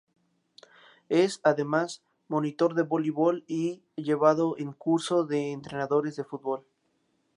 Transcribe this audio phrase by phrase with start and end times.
[1.09, 6.65] Es, además, monitor de vóleibol y ha llevado un Curso de Entrenadores de Fútbol.